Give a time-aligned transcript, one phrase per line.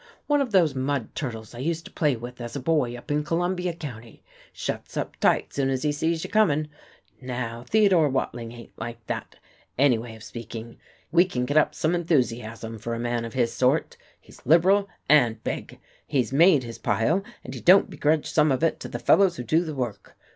[0.25, 3.23] One of those mud turtles I used to play with as a boy up in
[3.23, 6.69] Columbia County, shuts up tight soon as he sees you coming.
[7.21, 9.35] Now Theodore Watling ain't like that,
[9.77, 10.79] any way of speaking.
[11.11, 13.95] We can get up some enthusiasm for a man of his sort.
[14.19, 15.79] He's liberal and big.
[16.07, 19.43] He's made his pile, and he don't begrudge some of it to the fellows who
[19.43, 20.17] do the work.